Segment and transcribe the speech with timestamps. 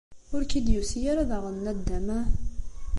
[0.35, 2.25] Ur k-id-yusi ara daɣen naddam, ah?